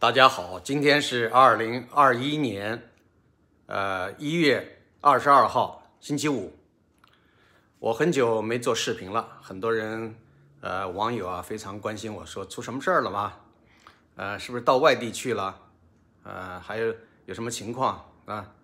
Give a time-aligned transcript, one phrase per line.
[0.00, 2.88] 大家好，今天是二零二一年，
[3.66, 6.56] 呃一月二十二号，星期五。
[7.78, 10.14] 我很久没做视频了，很多人
[10.62, 13.34] 呃网友啊非常关心我说出什么事儿了吗？
[14.16, 15.54] 呃，是不是到外地去了？
[16.22, 16.94] 呃，还有
[17.26, 18.54] 有什么情况啊？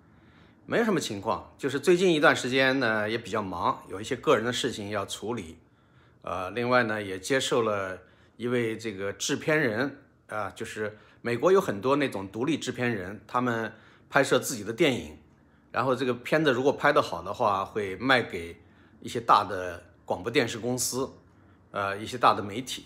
[0.64, 5.58] 没有什么情况，就是最近一段时间呢也比较忙，有一些个人的事情要处理。
[6.22, 7.98] 呃，另外呢也接受了
[8.38, 9.98] 一位这个制片人
[10.28, 10.96] 啊，就是
[11.26, 13.72] 美国有很多那种独立制片人，他们
[14.08, 15.18] 拍摄自己的电影，
[15.72, 18.56] 然后这个片子如果拍得好的话，会卖给
[19.00, 21.10] 一些大的广播电视公司，
[21.72, 22.84] 呃，一些大的媒体。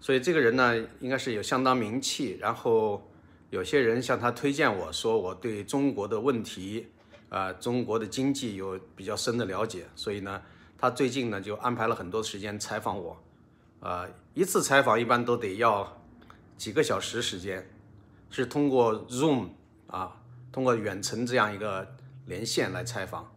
[0.00, 2.38] 所以这个人呢，应该是有相当名气。
[2.40, 3.06] 然后
[3.50, 6.86] 有些人向他推荐我说，我对中国的问题，
[7.28, 10.40] 啊，中国的经济有比较深的了解，所以呢。
[10.78, 13.22] 他最近呢就安排了很多时间采访我，
[13.80, 15.99] 啊，一次采访一般都得要
[16.60, 17.66] 几个小时时间，
[18.28, 19.48] 是通过 Zoom
[19.86, 20.14] 啊，
[20.52, 23.32] 通过远程这样一个连线来采访，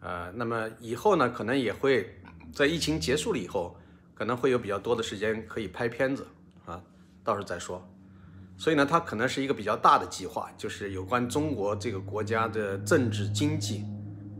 [0.00, 2.14] 呃，那么以后呢可能也会
[2.52, 3.74] 在疫情结束了以后，
[4.12, 6.26] 可能会有比较多的时间可以拍片子
[6.66, 6.78] 啊，
[7.24, 7.82] 到时候再说。
[8.58, 13.82] 所以呢，它可能是一个比较大的计划，就是有关中国这个国家的政治经济。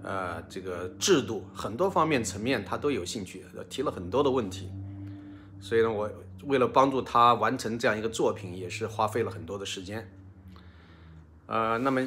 [0.02, 4.70] 呃，这个制度很多方面层面他都有兴趣，提了很多的问题，
[5.62, 6.10] 所以呢，我
[6.42, 10.12] 为了帮助他完成这样一个作品，也是花费了很多的时间。
[11.46, 12.06] 呃，那么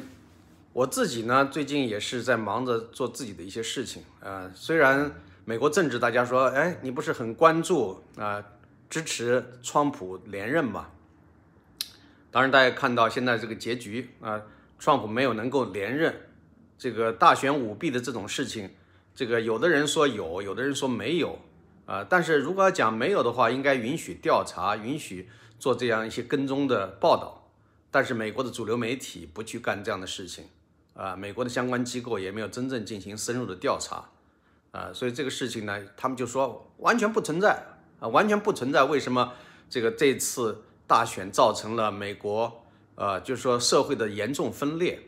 [0.74, 4.04] 我自己呢，最近也是在忙着做自己的一些事情。
[4.20, 5.10] 呃，虽然
[5.46, 8.44] 美国政治大家说，哎，你不是很关注啊，
[8.90, 10.88] 支持川普连任嘛？
[12.30, 14.42] 当然，大家看到现在这个结局啊，
[14.78, 16.14] 川普没有能够连任。
[16.76, 18.68] 这个大选舞弊的这种事情，
[19.14, 21.38] 这个有的人说有，有的人说没有，
[21.86, 27.48] 啊，但是如果要讲没有的话，应该允许调查，允许做这样一些跟踪的报道，
[27.90, 30.46] 但是美国的主流媒体不去干这样的事情，
[30.94, 34.10] 啊，美国的相关机构也没有真正进行深入的调查，
[34.72, 37.64] 啊，所以这个事情呢，他们就说完全不存在，
[38.00, 39.32] 啊，完全不存在，为什么
[39.70, 42.64] 这个这次大选造成了美国，
[42.96, 45.00] 呃，就是说社会的严重分裂。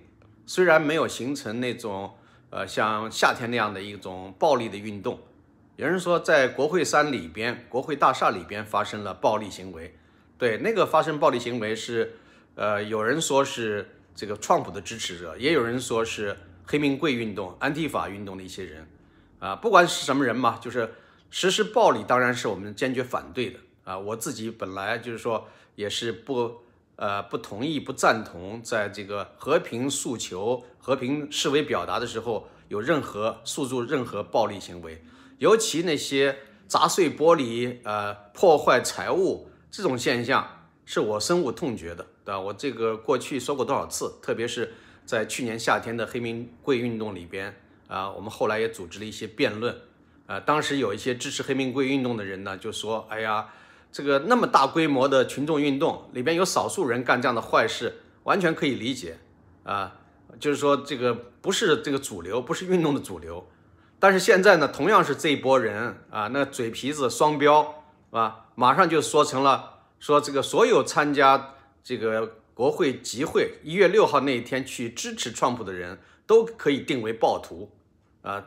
[0.46, 2.14] 虽然没有形成那种
[2.50, 5.18] 呃像夏天那样的一种暴力的运动，
[5.78, 9.96] 有人说在国会山里边、国会大厦里边发生了暴力行为，
[10.36, 12.16] 对那个发生暴力行为是
[12.56, 18.88] 呃有人说是这个创普的支持者，也有人说是黑名贵运动、安提法运动的一些人
[19.38, 20.92] 啊，不管是什么人嘛，就是
[21.30, 25.46] 实施暴力当然是我们坚决反对的啊，我自己本来就是说
[25.76, 26.60] 也是不。
[26.96, 35.00] 呃，不同意、不赞同，在这个和平诉求、和平示威表达的时候，有任何诉诸任何暴力行为，
[35.38, 42.38] 尤其那些砸碎玻璃、呃破坏财物这种现象，是我深恶痛绝的，对吧？
[42.38, 47.54] 我这个过去说过多少次，特别是在去年夏天的黑名贵运动里边，
[47.88, 49.74] 啊，我们后来也组织了一些辩论，
[50.26, 53.48] 呃，当时有一些支持黑名贵运动的人呢，就说，哎呀。
[53.90, 59.16] 这个那么大规模的群众运动里边有少数人干这样的坏事，完全可以理解
[59.64, 59.96] 啊。
[60.38, 63.48] 就是说这个不是这个主流，不是运动的主流。
[64.00, 77.70] 但是现在呢，同样是这一波人啊，那嘴皮子双标啊，马上就说成了说这个所有参加这个国会集会一月六号那一天去支持川普的人都可以定为暴徒
[78.22, 78.44] 啊。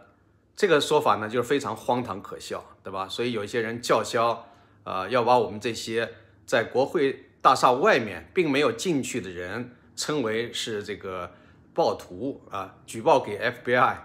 [0.55, 3.07] 这个说法呢，就是非常荒唐可笑，对吧？
[3.07, 4.47] 所以有一些人叫嚣。
[4.83, 6.11] 啊，要把我们这些
[6.43, 11.35] 在国会大厦外面并没有进去的人称为是这个
[11.71, 13.95] 暴徒啊，举报给 FBI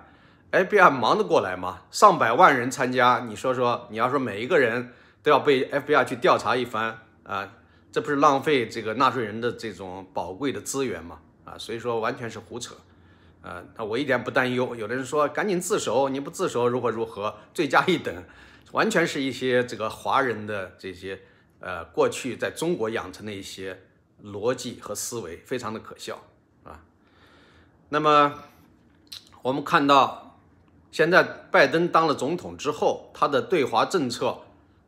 [0.56, 1.82] FBI 忙得过来吗？
[1.90, 7.52] 上百万人参加，你说说，你要说每一个人都要被 FBI 去调查一番啊，
[7.92, 11.18] 这不是浪费这个纳税人的这种宝贵的资源吗？
[11.44, 12.74] 啊，所以说完全是胡扯，
[13.42, 14.74] 啊，那我一点不担忧。
[14.74, 18.24] 有的人说赶紧自首，你不自首如何如何，罪加一等。
[18.72, 21.20] 完全是一些这个华人的这些
[21.60, 23.80] 呃过去在中国养成的一些
[24.24, 26.20] 逻辑和思维，非常的可笑
[26.64, 26.82] 啊。
[27.88, 28.34] 那么
[29.42, 30.25] 我们看到，
[30.96, 34.34] 现在拜登当了总统之后，他的对华政策，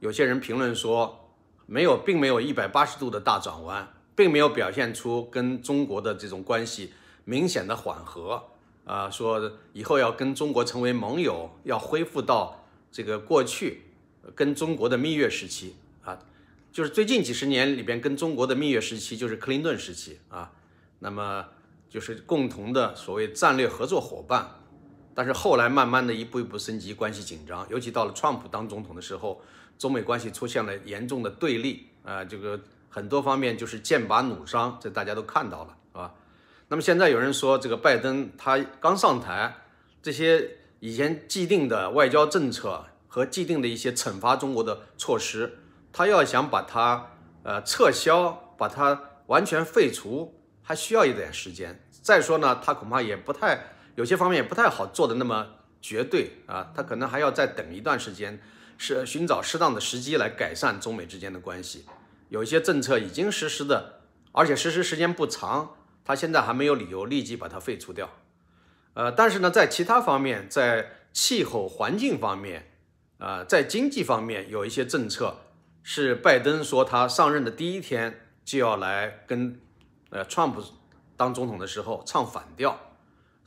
[0.00, 1.28] 有些人评论说
[1.66, 6.94] 没有，并没有一百八十度的大转弯，并没有表现出跟中国的这种关系
[7.26, 8.43] 明显的缓和
[8.87, 12.64] 啊，说以后要跟中国成为盟友，要恢复到。
[12.90, 13.82] 这个过去
[14.34, 16.19] 跟中国的蜜月时期啊，
[16.72, 20.52] 就是最近几十年里边跟中国的蜜月时期，就是克林顿时期啊。
[21.00, 21.44] 那么
[21.90, 24.54] 就是共同的所谓战略合作伙伴。
[25.19, 27.67] 但是后来慢慢的一步一步升级，关系紧张。
[27.69, 29.43] 尤其到了川普当总统的时候，
[29.76, 32.25] 中美关系出现了严重的对立啊。
[32.25, 36.15] 这个很多方面就是剑拔弩张，这大家都看到了，是吧？
[36.69, 39.56] 那么现在有人说，这个拜登他刚上台，
[40.00, 45.59] 这些以前既定的外交政策和既定的一些惩罚中国的措施，
[45.93, 47.11] 他要想把它
[47.43, 51.85] 呃撤销，把它完全废除，还需要一点时间。
[51.91, 55.49] 再说呢，他恐怕也不太有些方面也不太好做的那么
[55.83, 58.41] 绝对啊，他可能还要再等一段时间，
[58.77, 61.85] 是寻找适当的时机来改善中美之间的关系。
[62.29, 65.75] 有一些政策已经实施的，而且实施时间不长。
[66.05, 68.09] 他现在还没有理由立即把它废除掉，
[68.95, 72.71] 呃，但是呢，在其他方面，在气候环境方面，
[73.19, 75.39] 啊，在经济方面，有一些政策
[75.83, 79.61] 是拜登说他上任的第一天就要来跟
[80.11, 80.62] 呃川普
[81.17, 82.88] 当总统的时候唱反调，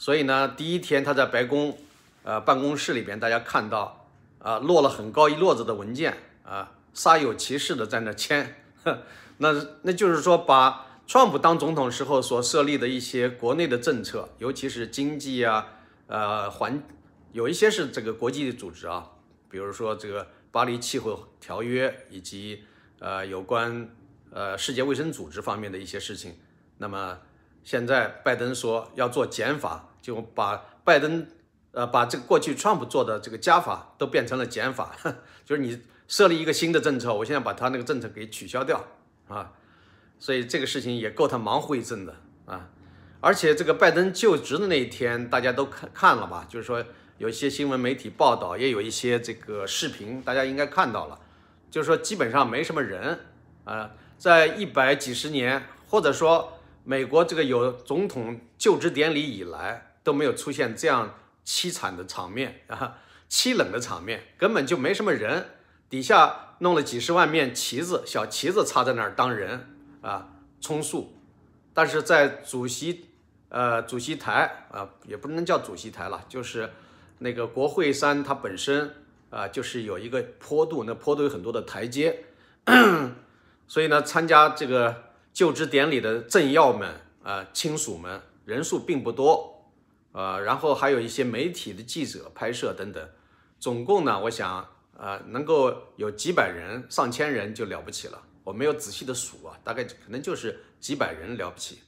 [0.01, 1.77] 所以呢，第一天他在白宫
[2.23, 4.07] 呃办公室里边，大家看到
[4.39, 8.63] 啊摞了很高一摞子的文件啊，煞有其事的在那签，
[9.37, 9.53] 那
[9.83, 10.87] 那就是说把。
[11.07, 15.67] 川普当总统时候所设立的一些国内的政策，尤其是经济啊，
[16.07, 16.81] 呃，环
[17.33, 19.11] 有一些是这个国际组织啊，
[19.49, 22.63] 比如说这个巴黎气候条约以及
[22.99, 23.89] 呃有关
[24.31, 26.37] 呃世界卫生组织方面的一些事情。
[26.77, 27.19] 那么
[27.65, 31.27] 现在拜登说要做减法，就把拜登
[31.71, 34.95] 呃把这个过去川普做的这个加法都变成了减法，
[35.45, 38.85] 就是你设立一个新的政策，我现在把他那个政策给取消掉
[39.27, 39.53] 啊。
[40.19, 42.15] 所以这个事情也够他忙活一阵的
[42.45, 42.69] 啊！
[43.21, 46.45] 而且这个拜登就职的那一天，大家都看看了吧？
[46.47, 46.85] 就是说
[47.17, 51.19] 有一些新闻媒体报道，也有一些这个视频，大家应该看到了。
[51.71, 53.17] 就是说基本上没什么人
[53.63, 61.15] 啊，在一百几十年，或者说美国这个有总统就职典礼以来，都没有出现这样
[61.45, 62.97] 凄惨的场面 啊，
[63.29, 65.49] 凄冷的场面，根本就没什么人，
[65.89, 69.67] 底下弄了几十万面旗子，小旗子插在那儿当人。
[70.01, 71.13] 啊，充数，
[71.75, 73.05] 但是在主席，
[73.49, 76.71] 呃，主席台啊，也不能叫主席台了，就是
[77.19, 78.95] 那个国会山，它本身
[79.29, 82.23] 啊，就是有一个坡度，那坡度有很多的台阶，
[83.67, 86.89] 所以呢，参加这个就职典礼的政要们
[87.21, 89.50] 啊，亲属们人数并不多，
[90.13, 93.09] 呃，然后还有一些媒体的记者拍摄等等，
[93.59, 94.67] 总共呢，我想，
[94.97, 98.21] 呃，能够有几百人、上千人就了不起了。
[98.43, 101.79] 我没有仔细的数啊，大概可能就是几百人了不起。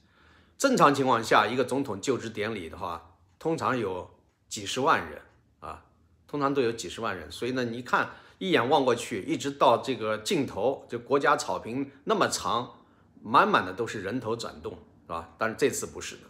[0.56, 4.08] 正常情况下，一个总统就职典礼的话，通常有
[4.48, 5.20] 几十万人
[5.60, 5.84] 啊，
[6.26, 7.30] 通常都有几十万人。
[7.30, 12.72] 所以呢，你看一眼望过去，一直到这个尽头，就国家草坪那么长，
[13.20, 14.72] 满满的都是人头转动，
[15.02, 15.34] 是吧？
[15.36, 16.22] 但是这次不是的。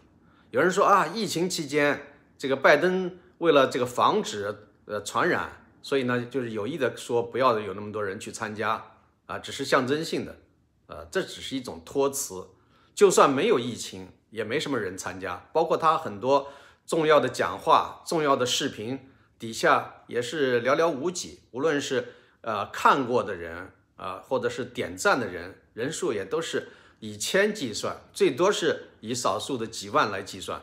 [0.54, 2.00] 有人说啊，疫情期间，
[2.38, 8.80] 这个拜登为了这个防止呃传染，所以呢，就是有意的说不要有那么多人去参加。
[9.26, 10.36] 啊，只是象征性的，
[10.86, 12.46] 呃，这只是一种托词。
[12.94, 15.44] 就算没有疫情，也没什么人参加。
[15.52, 16.52] 包括他很多
[16.86, 19.10] 重要的讲话、重要的视频
[19.40, 21.40] 底下也是寥寥无几。
[21.50, 22.12] 无论是
[22.42, 26.68] 呃看过的人啊，或者是点赞的人，人数也都是
[27.00, 30.58] 以千计算，最多是以少数的几万来计算。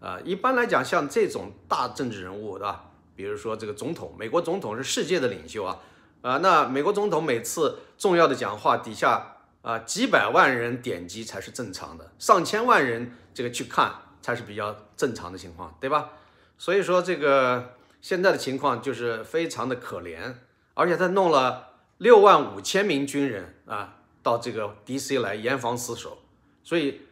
[0.00, 2.90] 啊，一般来讲，像这种大政治人物，对吧？
[3.14, 5.78] 比如说这个总统，美国总统是世界的领袖啊。
[6.20, 16.10] 啊，那美国总统每次重要的讲话底下啊，几百万人点击才是正常的，上千万人这个去看才是比较正常的情况，对吧？
[16.58, 20.34] 所以说这个现在的情况就是非常的可怜，
[20.74, 21.68] 而且他弄了
[21.98, 25.18] 六万五千名军人啊到这个 D.C.
[25.18, 26.18] 来严防死守，
[26.62, 27.02] 所以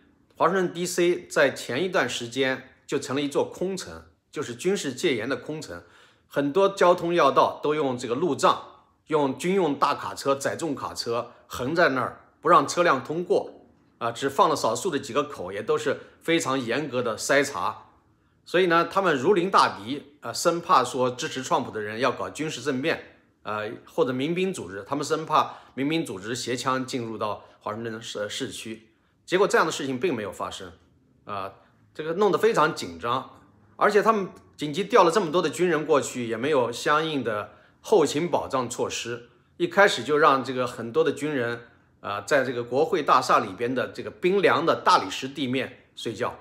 [0.43, 1.29] 华盛顿 D.C.
[1.31, 5.85] 在前一段时间就成了一座空城，就是军事戒严的空城，
[6.27, 8.61] 很多交通要道都用这个路障。
[9.07, 13.69] 用军用大卡车、载重卡车横在那儿，不让车辆通过，
[13.99, 17.91] 啊，只放了少数的几个口，也都是非常严格的筛查。
[18.45, 28.89] 所以呢，他们如临大敌，啊，生怕说支持川普的人要搞军事政变，呃，或者民兵组织，他们生怕民兵组织携枪进入到华盛顿市市区。
[29.25, 30.73] 结果这样的事情并没有发生，
[31.25, 31.53] 啊，
[31.95, 33.39] 这个弄得非常紧张，
[33.77, 37.53] 而且他们紧急调了这么多的军人过去，也没有相应的。
[37.85, 41.63] 后勤保障措施一开始就让这个很多的军人
[42.01, 46.33] 啊，在这个国会大厦里边的这个冰凉的大理石地面睡觉，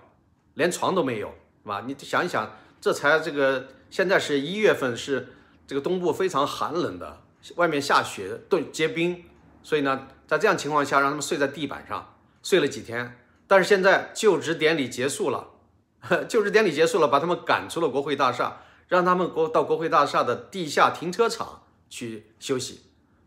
[0.54, 1.34] 连床都没有，
[1.64, 1.84] 是吧？
[1.88, 5.34] 你想一想，这才这个现在是一月份，是
[5.66, 7.22] 这个东部非常寒冷的，
[7.56, 9.26] 外面下雪冻结冰，
[9.64, 13.18] 所以呢，在这样情况下让他们睡在地板上睡了几天。
[13.48, 15.50] 但是现在就职典礼结束了，
[16.28, 18.58] 就职典礼结束了，把他们赶出了国会大厦。
[18.88, 22.82] 让他们国到国会大厦的地下停车场去休息。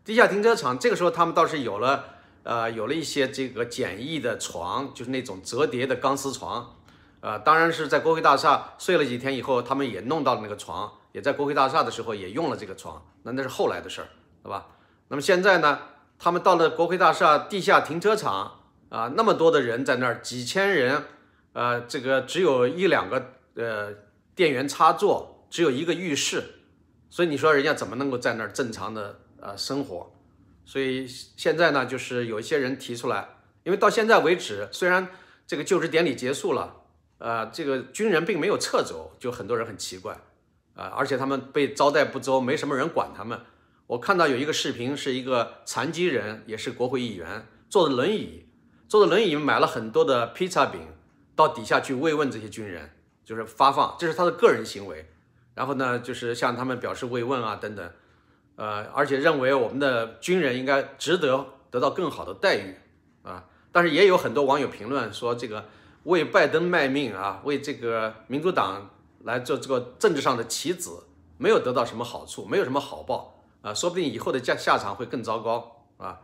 [0.04, 2.04] 地下停车场这个时候他们倒是有了
[2.42, 6.76] 呃，有了一些这个简易的床，就是那种折叠的钢丝床，
[7.20, 14.08] 呃，当然是在国会大厦睡了几天以后，他们也弄到了那个床，也在国会大厦的时候也用了这个床，那那是后来的事儿，
[14.42, 14.66] 对吧？
[15.08, 15.78] 那么现在呢，
[16.18, 18.63] 他们到了国会大厦地下停车场
[18.94, 21.02] 啊，那么多的人在那儿，几千人，
[21.52, 23.92] 呃，这个只有一两个呃
[24.36, 26.44] 电源插座，只有一个浴室，
[27.10, 30.12] 所以你说人家怎么能够在那儿正常的呃生活？
[30.64, 33.30] 所以现在呢，就是有一些人提出来，
[33.64, 35.08] 因为到现在为止，虽然
[35.44, 36.82] 这个就职典礼结束了，
[37.18, 40.14] 呃，这个军人并没有撤走，就很多人很奇怪，
[40.76, 43.40] 啊，而且他们被招待不周，没什么人管他们。
[43.88, 48.46] 我看到有一个视频，是一个残疾人，也是国会议员，坐着轮椅，
[48.94, 50.80] 坐着轮椅买了很多的披萨饼，
[51.34, 52.92] 到底下去慰问这些军人，
[53.24, 55.10] 就是发放，这是他的个人行为。
[55.52, 57.90] 然后呢，就是向他们表示慰问啊，等等。
[58.54, 62.76] 呃，而且认为我们的军人应该值得得到更好的待遇
[63.24, 65.64] 啊，但是也有很多网友评论说，这个
[66.04, 68.90] 为拜登卖命啊，为这个民主党
[69.24, 71.02] 来做这个政治上的棋子，
[71.36, 76.20] 没有得到什么好处，没有什么好报啊，说不定以后的下下场会更糟糕啊。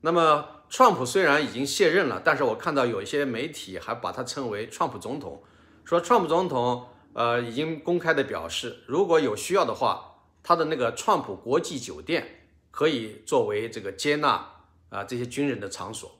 [0.00, 5.42] 那么，川普虽然已经卸任了，但是我看到有一些媒体还把他称为川普总统，
[5.84, 10.04] 说川普总统呃已经公开的表示，如果有需要的话。
[10.40, 14.50] 他的那个川普国际酒店可以作为这个接纳
[14.88, 16.18] 啊这些军人的场所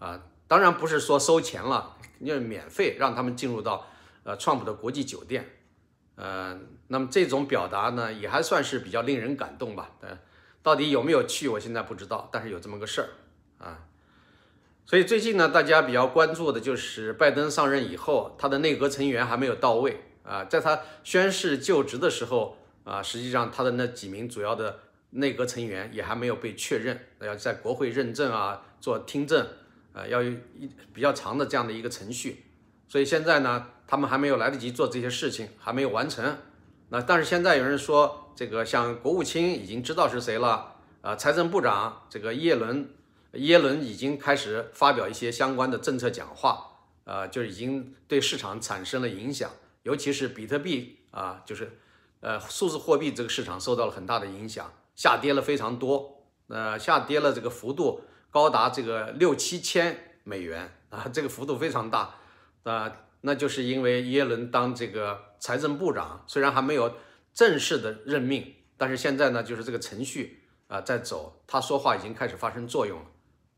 [0.00, 3.86] 啊，当然不是说收钱了，因为免费让他们进入到
[4.24, 5.48] 呃川普的国际酒店，
[6.16, 6.58] 呃，
[6.88, 9.90] 那么这种表达呢也还算是比较令人感动吧。
[10.00, 10.18] 呃，
[10.68, 13.08] 到底有没有去，我现在不知道，但是有这么个事儿
[13.56, 13.86] 啊。
[14.84, 22.58] 所以最近呢，大家比较关注的就是拜登上任以后，他的内阁成员还没有到位啊，在他宣誓就职的时候。
[22.84, 24.78] 啊，实际上他的那几名主要的
[25.10, 29.46] 内阁成员也还没有被确认，要在国会认证啊，做听证，
[29.92, 32.46] 呃，要有一比较长的这样的一个程序，
[32.88, 36.38] 所以现在呢，他们还没有来得及做这些事情，还没有完成。
[36.88, 42.88] 那但是现在有人说，这个像国务卿已经知道是谁了，啊，财政部长这个耶伦，
[43.32, 46.68] 耶伦已经开始发表一些相关的政策讲话，
[47.02, 49.50] 呃，就已经对市场产生了影响，
[49.82, 51.80] 尤其是比特币啊，就是。
[52.20, 62.14] 呃，数字货币这个市场受到了很大的影响，下跌了非常多，呃，下跌了这个幅度高达这个六七千美元啊，这个幅度非常大，
[62.62, 66.92] 啊，那就是因为耶伦当这个财政部长，虽然还没有
[67.38, 73.06] 正式的任命，但是现在呢，就是这个程序啊在走，他说话已经开始发生作用了，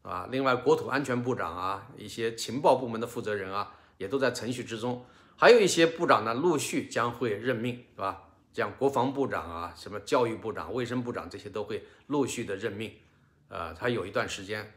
[0.02, 8.25] 啊，另外国土安全部长啊，一些情报部门的负责人啊，也都在程序之中，还有一些部长呢，陆续将会任命，是吧？
[8.52, 12.92] 像国防部长啊，什么教育部长、卫生部长这些都会陆续的任命，
[13.49, 14.75] 呃，他有一段时间，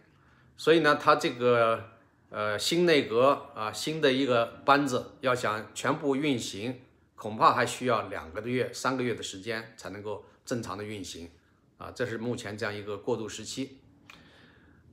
[0.55, 1.89] 所以呢，他这个
[2.29, 6.79] 呃新内阁啊，新的一个班子要想全部运行，
[7.23, 11.31] 恐怕还需要两个多月、三个月的时间才能够正常的运行，
[11.77, 13.79] 啊，这是目前这样一个过渡时期，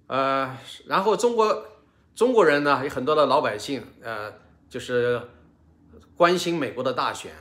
[0.07, 0.57] 呃，
[0.87, 1.67] 然后中国
[2.15, 4.33] 中国人呢，有很多的老百姓，呃，
[4.69, 5.21] 就是
[6.15, 7.33] 关心美国的大选。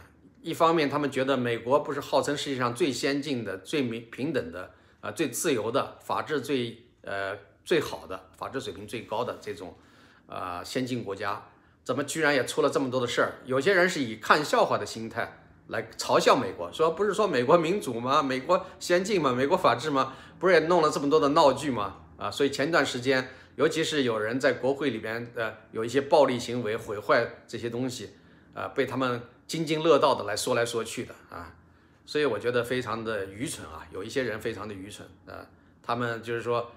[0.42, 9.78] 一方面，他们觉得美国不是号称世界上最先进的、最平平等的、啊最自由的、法治最呃最好的、法治水平最高的这种
[10.26, 11.48] 啊先进国家，
[11.90, 13.34] 怎么居然也出了这么多的事儿？
[13.46, 18.22] 有些人是以看笑话的心态来嘲笑美国，说不是说美国民主吗？
[18.22, 19.34] 美国先进吗？
[19.34, 20.14] 美国法治吗？
[20.38, 21.96] 不是也弄了这么多的闹剧吗？
[22.16, 28.12] 啊，所以前段时间，尤其是有人在国会里边呃有一些暴力行为、毁坏这些东西，
[28.54, 29.20] 啊，被他们。
[29.48, 31.56] 津津乐道的来说来说去的啊，
[32.06, 35.42] 所以我觉得非常的愚蠢啊，有一些人非常的愚蠢啊，
[35.82, 36.70] 他们就是说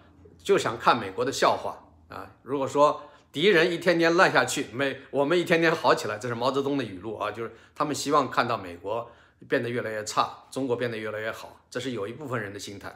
[0.43, 1.77] 就想看美国的笑话
[2.09, 2.31] 啊。
[2.43, 9.11] 如果说敌人一天天烂下去，美我们一天天好起来，这是毛泽东的语录啊，就是他们希望看到美国
[9.49, 12.95] 变得越来越差，中国变得越来越好，这是有一部分人的心态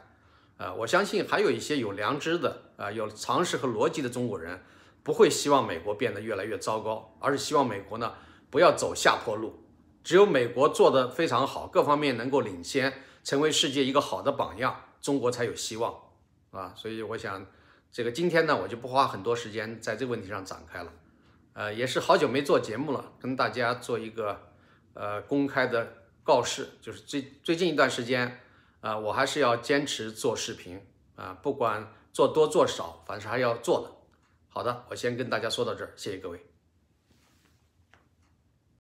[0.57, 0.71] 啊。
[0.75, 4.61] 我相信还有一些有良知的啊，有常识和逻辑的中国人，
[5.01, 8.13] 不会希望美国变得越来越糟糕，而是希望美国呢
[8.51, 9.63] 不要走下坡路。
[10.03, 15.93] 只有美国做得非常好，各方面能够领先，成为世界一个好的榜样，中国才有希望，
[16.51, 17.45] 啊，所以我想，
[17.91, 20.91] 这个今天呢，我就不花很多时间在这个问题上展开了，
[21.53, 24.49] 呃，也是好久没做节目了，跟大家做一个
[24.93, 28.39] 呃公开的告示，就是最最近一段时间，
[28.81, 30.79] 啊，我还是要坚持做视频，
[31.15, 33.91] 啊，不管做多做少，反正还要做的。
[34.49, 36.45] 好的，我先跟大家说到这儿，谢谢各位。